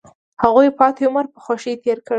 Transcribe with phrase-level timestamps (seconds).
[0.43, 2.09] هغوی پاتې عمر په خوښۍ تیر کړ.